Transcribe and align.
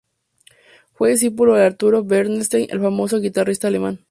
Fue 0.93 1.11
discípulo 1.11 1.53
de 1.53 1.63
Arturo 1.65 2.03
Bernstein, 2.03 2.65
el 2.71 2.81
famoso 2.81 3.19
guitarrista 3.19 3.67
Alemán. 3.67 3.99